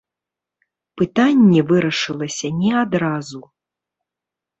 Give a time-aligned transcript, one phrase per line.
[1.01, 3.43] Пытанне вырашылася не адразу.